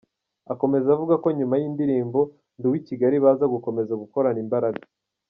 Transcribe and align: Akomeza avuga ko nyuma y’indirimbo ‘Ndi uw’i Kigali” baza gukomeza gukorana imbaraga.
Akomeza 0.53 0.87
avuga 0.95 1.15
ko 1.23 1.27
nyuma 1.37 1.55
y’indirimbo 1.61 2.19
‘Ndi 2.57 2.65
uw’i 2.67 2.81
Kigali” 2.87 3.15
baza 3.23 3.45
gukomeza 3.53 3.93
gukorana 4.01 4.39
imbaraga. 4.45 4.83